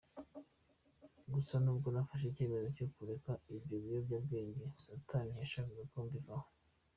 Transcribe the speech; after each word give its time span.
Gusa 1.33 1.53
nubwo 1.63 1.87
nafashe 1.93 2.25
icyemezo 2.27 2.67
cyo 2.77 2.87
kureka 2.93 3.31
ibyo 3.57 3.75
biyobyabwenge 3.83 4.63
Satani 4.85 5.29
ntiyashakaga 5.31 5.83
ko 5.93 5.97
mbivaho. 6.07 6.47